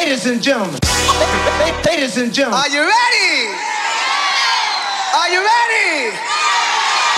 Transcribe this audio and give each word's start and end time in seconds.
Ladies 0.00 0.24
and 0.24 0.42
gentlemen. 0.42 0.80
Ladies 1.84 2.16
and 2.16 2.32
gentlemen. 2.32 2.58
Are 2.58 2.70
you 2.70 2.80
ready? 2.80 3.52
Are 5.14 5.28
you 5.28 5.44
ready? 5.44 6.16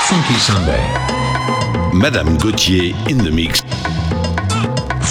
Funky 0.09 0.35
Sunday. 0.35 0.83
Madame 1.97 2.37
Gauthier 2.39 2.93
in 3.09 3.19
the 3.19 3.31
mix. 3.31 3.61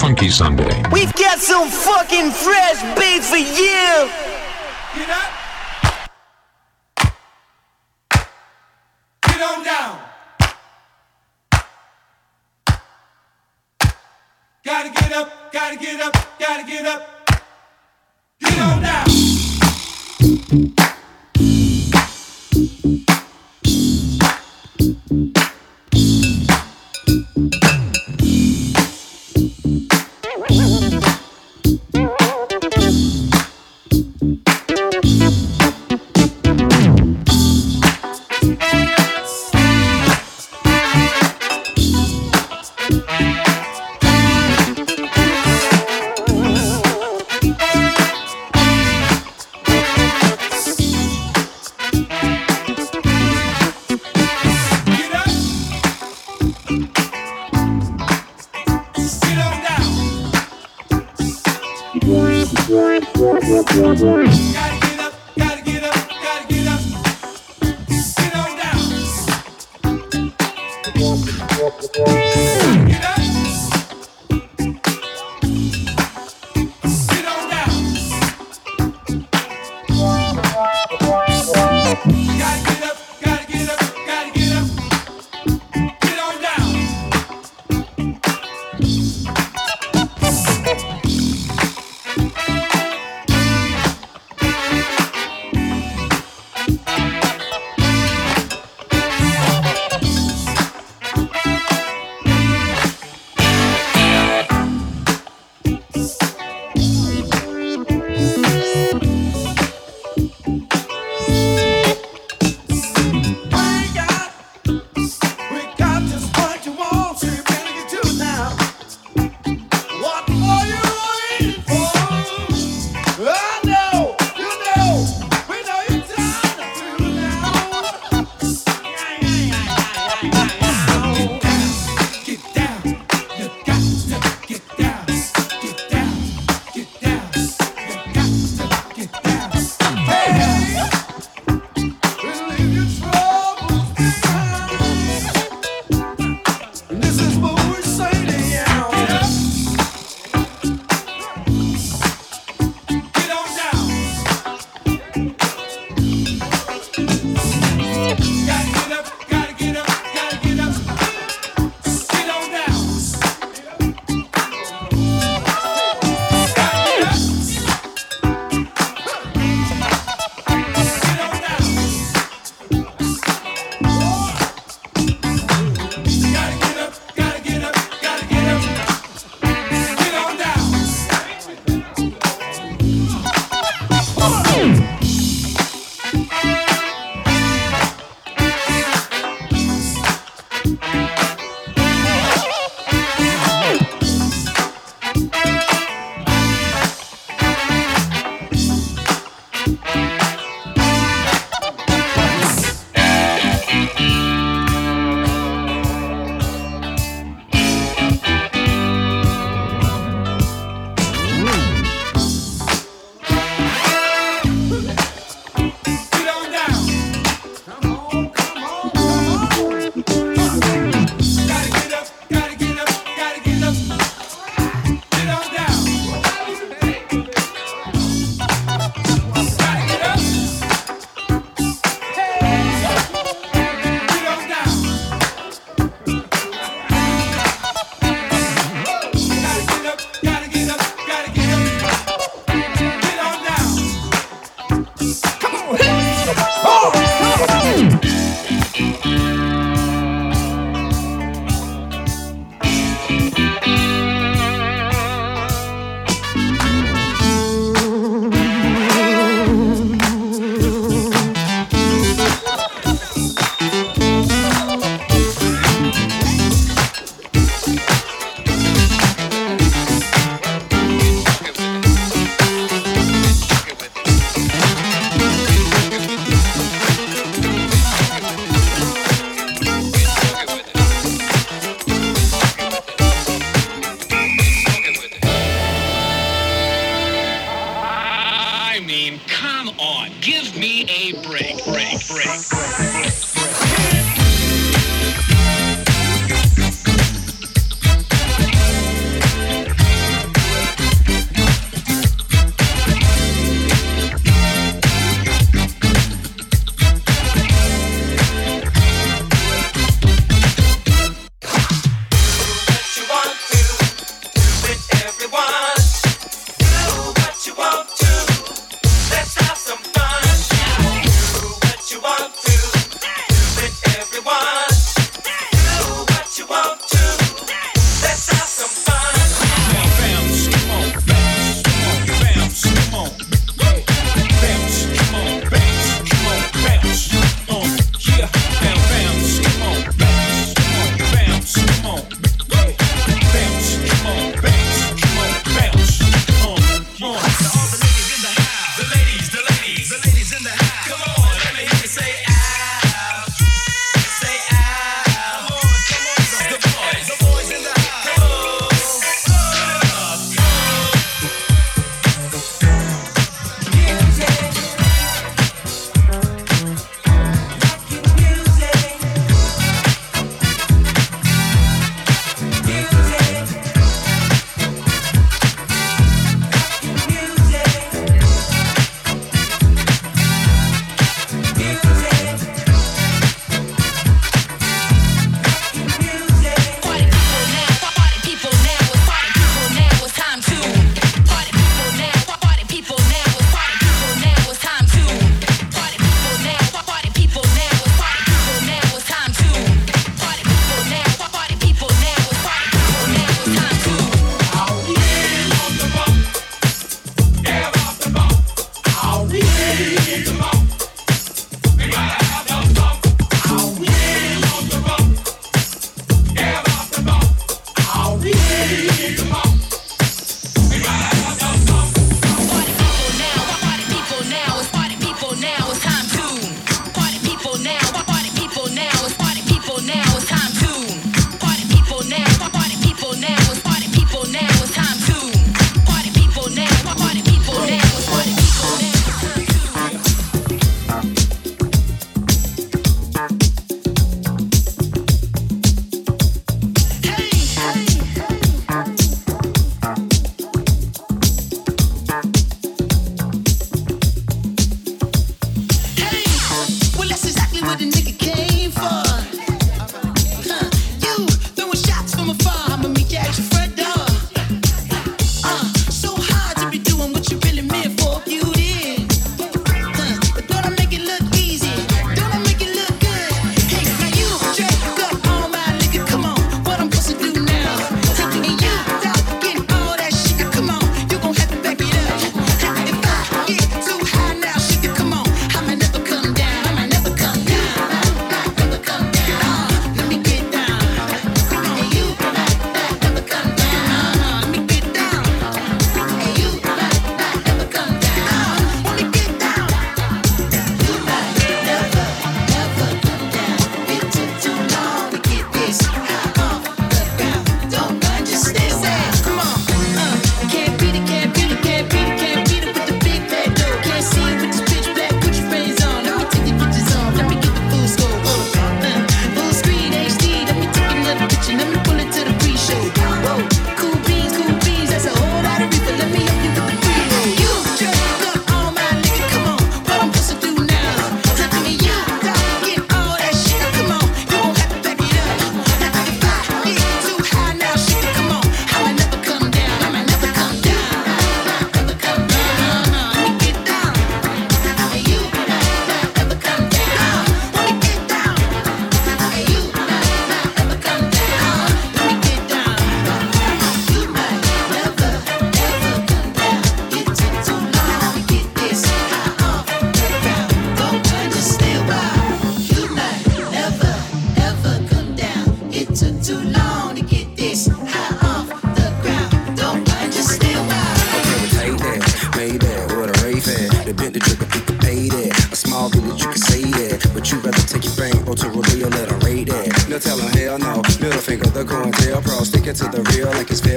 Funky 0.01 0.27
Sunday. 0.27 0.83
We've 0.91 1.13
got 1.13 1.39
some 1.39 1.69
fucking 1.69 2.31
fresh 2.31 2.81
beats 2.99 3.29
for 3.29 3.37
you. 3.37 4.09
Get 4.93 5.09
up. 5.09 5.31
Get 9.21 9.41
on 9.41 9.63
down. 9.63 9.99
Gotta 14.65 14.89
get 14.89 15.13
up, 15.13 15.53
gotta 15.53 15.77
get 15.77 16.01
up, 16.01 16.13
gotta 16.37 16.63
get 16.67 16.85
up. 16.85 17.20
Get 20.51 20.81
up. 20.81 20.90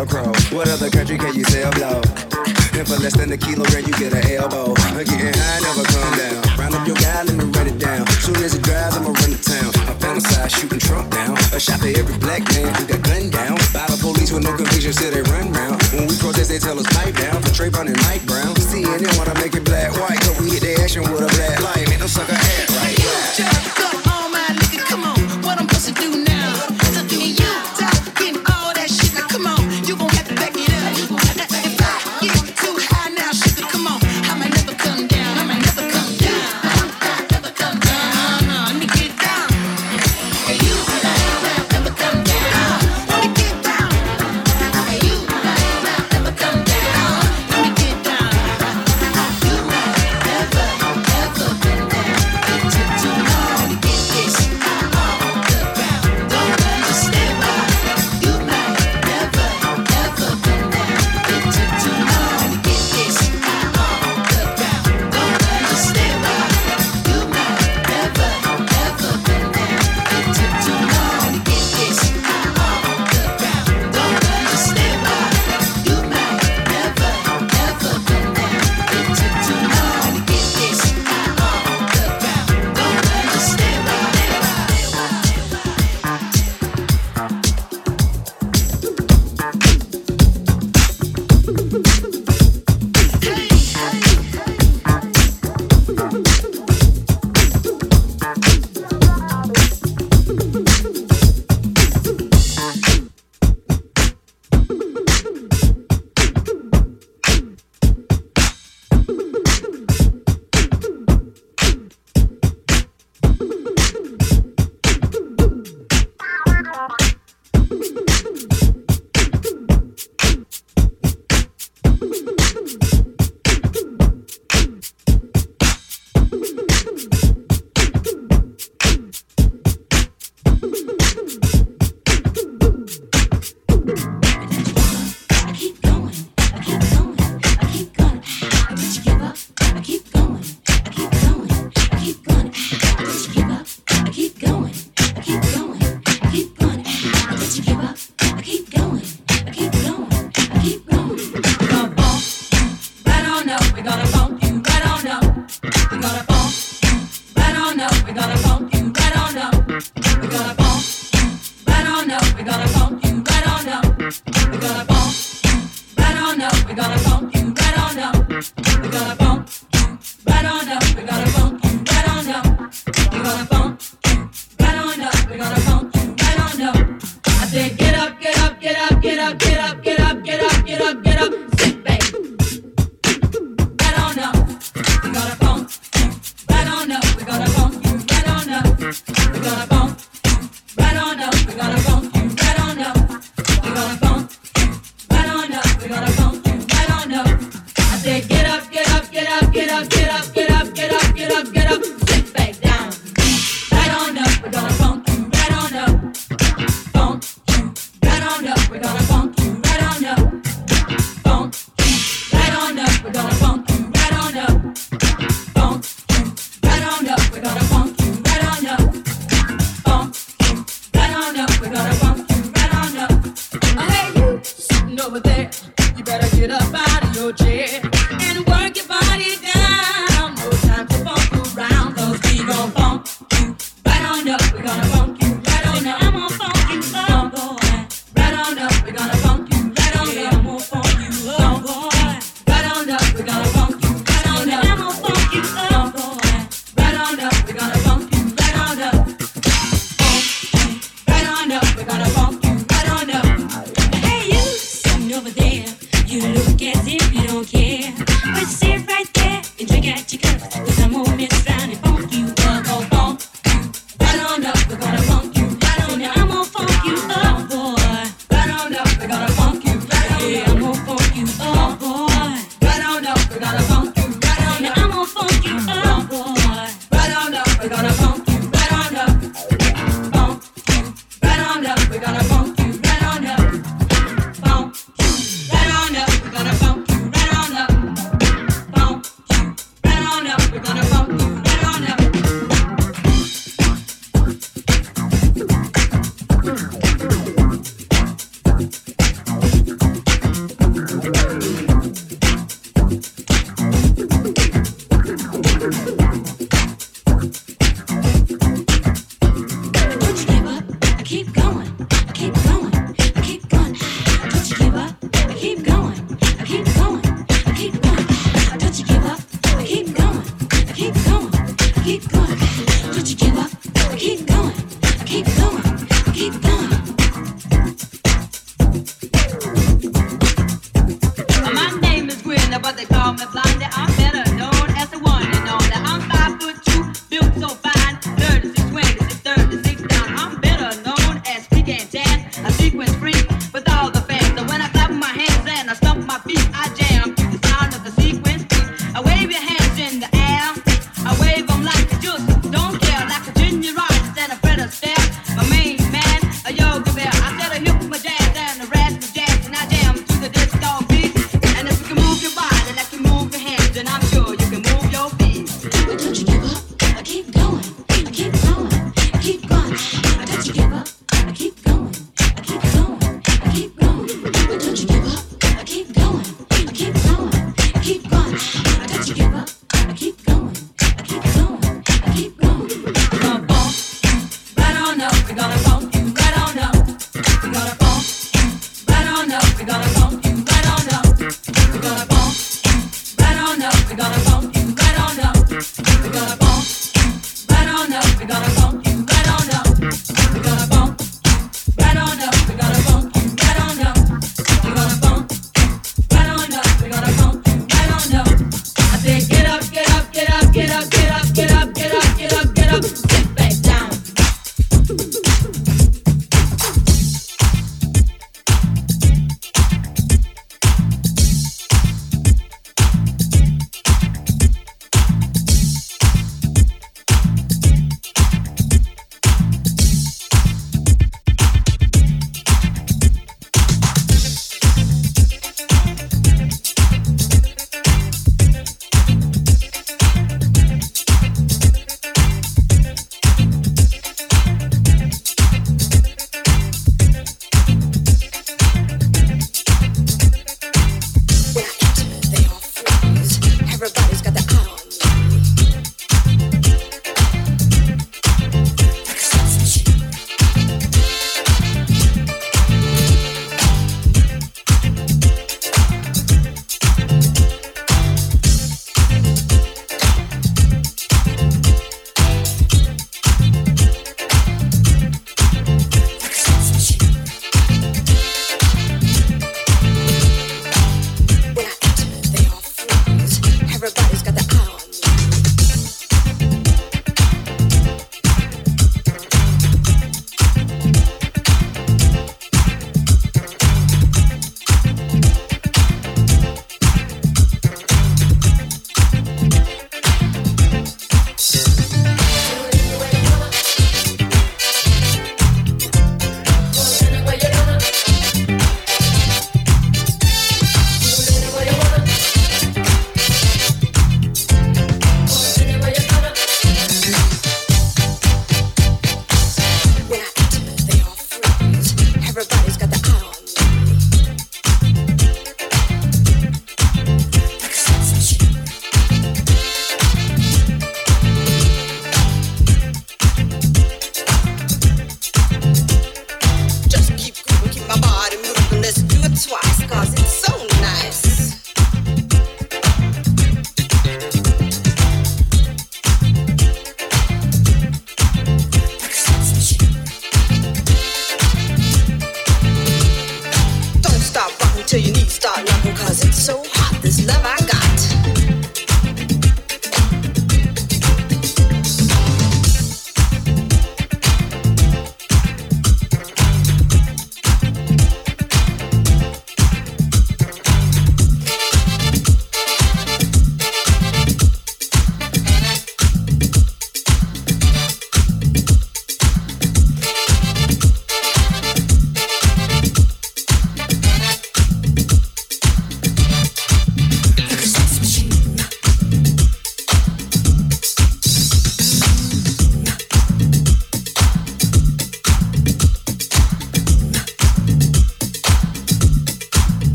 What 0.00 0.64
other 0.72 0.88
country 0.88 1.18
can 1.18 1.34
you 1.36 1.44
sell 1.44 1.70
blow? 1.72 2.00
And 2.72 2.88
for 2.88 2.96
less 3.04 3.12
than 3.12 3.28
a 3.32 3.36
kilogram, 3.36 3.84
you 3.84 3.92
get 4.00 4.16
an 4.16 4.24
elbow. 4.32 4.72
I'm 4.88 4.96
getting 5.04 5.28
high, 5.28 5.60
never 5.60 5.84
come 5.84 6.16
down. 6.16 6.40
Round 6.56 6.74
up 6.74 6.86
your 6.88 6.96
guy, 6.96 7.22
let 7.24 7.36
me 7.36 7.44
write 7.52 7.66
it 7.68 7.78
down. 7.78 8.08
Soon 8.24 8.36
as 8.36 8.54
it 8.54 8.62
drives, 8.62 8.96
I'ma 8.96 9.12
run 9.12 9.28
to 9.28 9.36
town. 9.36 9.68
I 9.84 9.92
fantasize 10.00 10.56
shooting 10.56 10.78
Trump 10.78 11.10
down. 11.10 11.36
A 11.52 11.60
shot 11.60 11.80
for 11.80 11.92
every 11.92 12.16
black 12.16 12.48
man 12.48 12.72
who 12.80 12.86
got 12.88 13.02
gunned 13.02 13.32
down. 13.32 13.60
By 13.76 13.84
the 13.92 13.98
police 14.00 14.32
with 14.32 14.42
no 14.42 14.56
conviction, 14.56 14.94
still 14.94 15.12
they 15.12 15.20
run 15.20 15.52
round. 15.52 15.82
When 15.92 16.08
we 16.08 16.16
protest, 16.16 16.48
they 16.48 16.58
tell 16.58 16.80
us 16.80 16.88
pipe 16.96 17.12
down. 17.20 17.42
For 17.44 17.52
Trayvon 17.52 17.92
and 17.92 18.00
Mike 18.08 18.24
Brown. 18.24 18.56
CNN, 18.56 19.04
what 19.20 19.28
I'm 19.28 19.36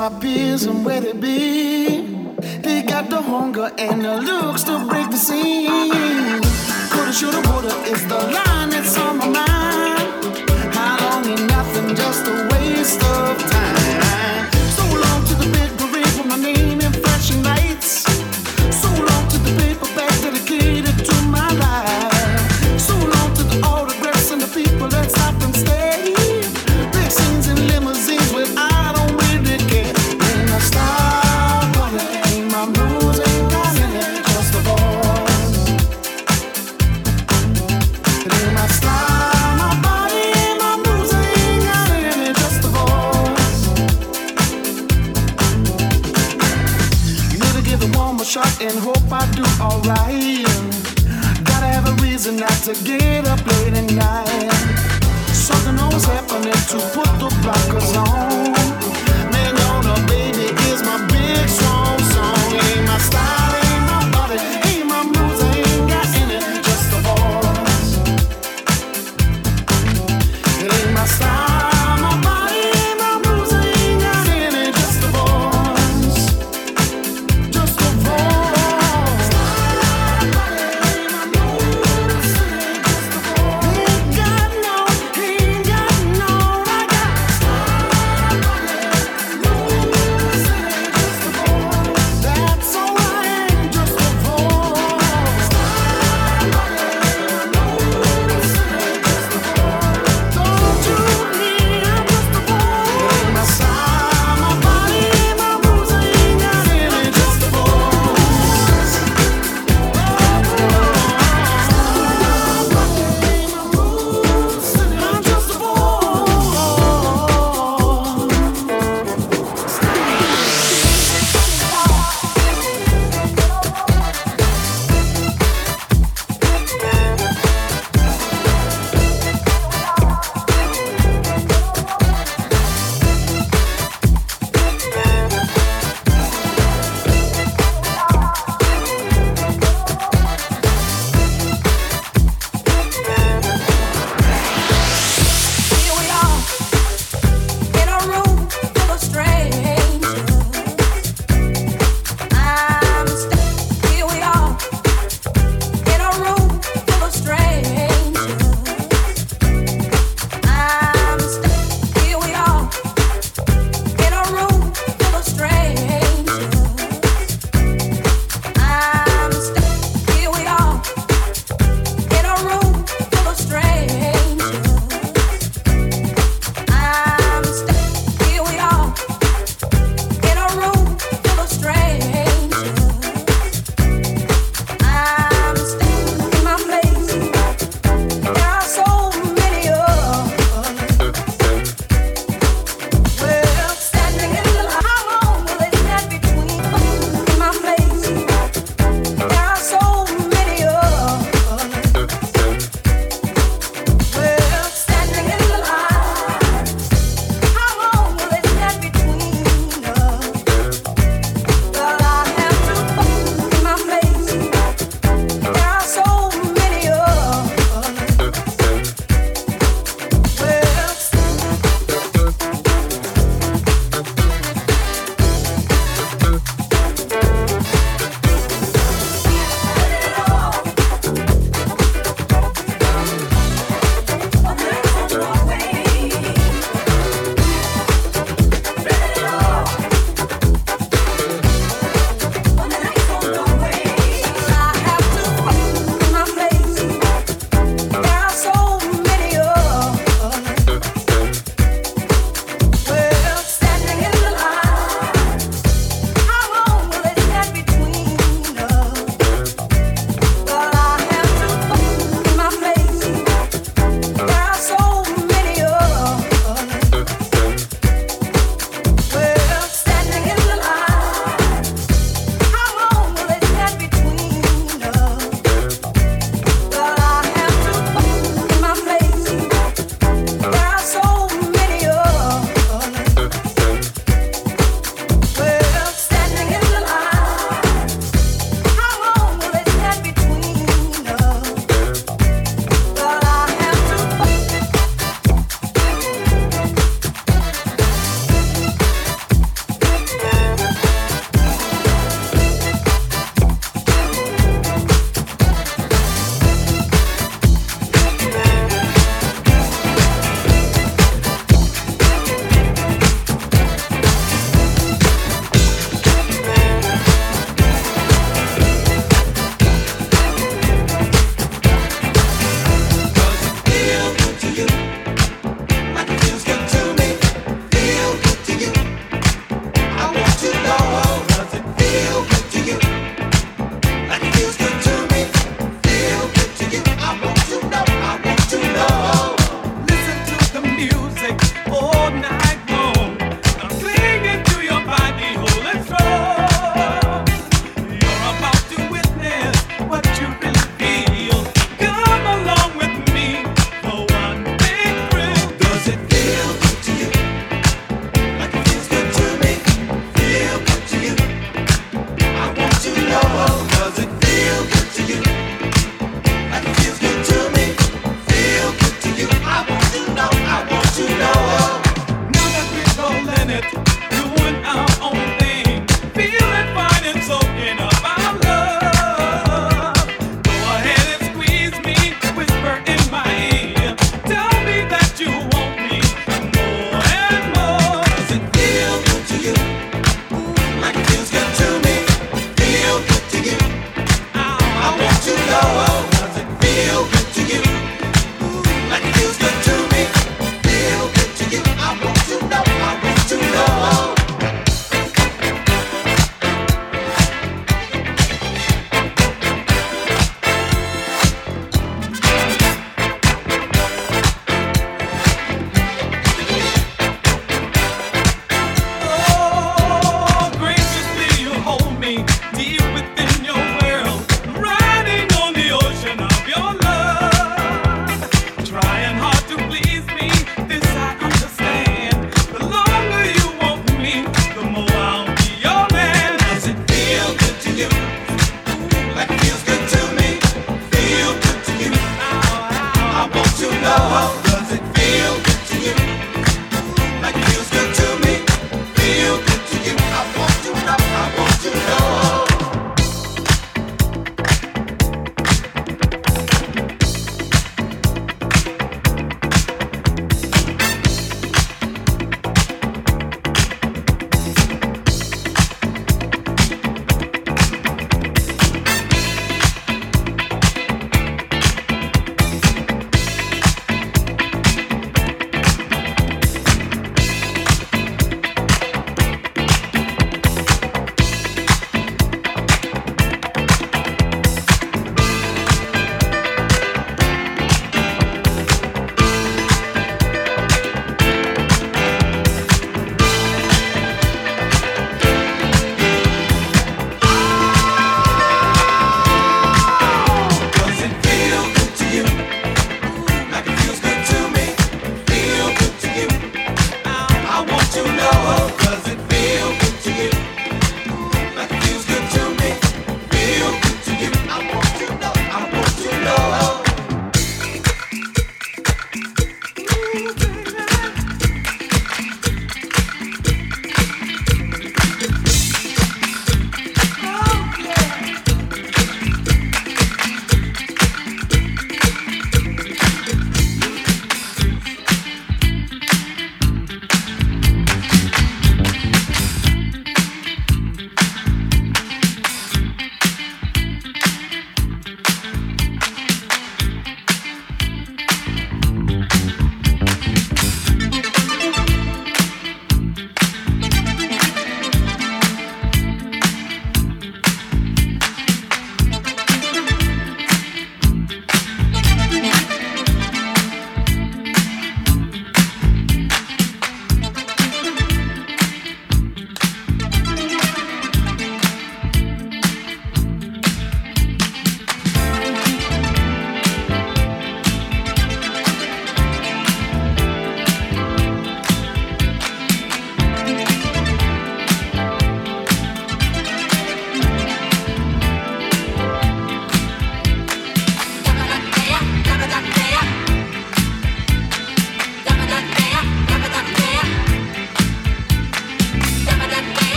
my 0.00 0.08
peers 0.18 0.62
and 0.64 0.82
where 0.82 0.98
they 1.02 1.12
be. 1.12 1.29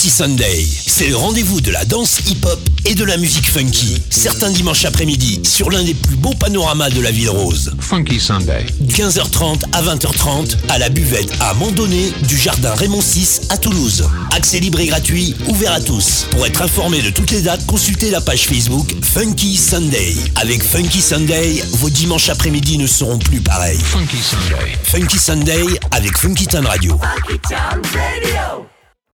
Funky 0.00 0.16
Sunday, 0.16 0.66
c'est 0.86 1.08
le 1.08 1.16
rendez-vous 1.16 1.60
de 1.60 1.70
la 1.70 1.84
danse 1.84 2.20
hip-hop 2.26 2.58
et 2.86 2.94
de 2.94 3.04
la 3.04 3.18
musique 3.18 3.50
funky. 3.50 4.00
Certains 4.08 4.48
dimanches 4.48 4.86
après-midi 4.86 5.42
sur 5.44 5.70
l'un 5.70 5.84
des 5.84 5.92
plus 5.92 6.16
beaux 6.16 6.32
panoramas 6.32 6.88
de 6.88 7.02
la 7.02 7.10
ville 7.10 7.28
rose. 7.28 7.74
Funky 7.80 8.18
Sunday. 8.18 8.64
15h30 8.88 9.60
à 9.74 9.82
20h30 9.82 10.56
à 10.70 10.78
la 10.78 10.88
buvette 10.88 11.30
à 11.40 11.52
Mandonné 11.52 12.14
du 12.26 12.38
jardin 12.38 12.72
Raymond 12.76 13.02
VI 13.02 13.40
à 13.50 13.58
Toulouse. 13.58 14.08
Accès 14.34 14.58
libre 14.58 14.80
et 14.80 14.86
gratuit, 14.86 15.34
ouvert 15.48 15.72
à 15.72 15.80
tous. 15.82 16.24
Pour 16.30 16.46
être 16.46 16.62
informé 16.62 17.02
de 17.02 17.10
toutes 17.10 17.32
les 17.32 17.42
dates, 17.42 17.66
consultez 17.66 18.10
la 18.10 18.22
page 18.22 18.46
Facebook 18.46 18.94
Funky 19.02 19.54
Sunday. 19.54 20.16
Avec 20.36 20.62
Funky 20.62 21.02
Sunday, 21.02 21.62
vos 21.72 21.90
dimanches 21.90 22.30
après-midi 22.30 22.78
ne 22.78 22.86
seront 22.86 23.18
plus 23.18 23.42
pareils. 23.42 23.78
Funky 23.80 24.16
Sunday. 24.16 24.78
Funky 24.82 25.18
Sunday 25.18 25.66
avec 25.90 26.16
Funky 26.16 26.46
Town 26.46 26.64
Radio. 26.64 26.98
Funky 26.98 27.38
Town 27.40 27.82
Radio. 27.92 28.66